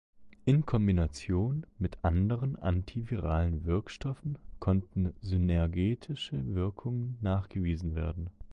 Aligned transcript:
In 0.45 0.65
Kombination 0.65 1.67
mit 1.77 1.99
anderen 2.03 2.55
antiviralen 2.55 3.65
Wirkstoffen 3.65 4.39
konnten 4.59 5.13
synergistische 5.21 6.55
Wirkungen 6.55 7.19
nachgewiesen 7.21 7.93
werden. 7.93 8.31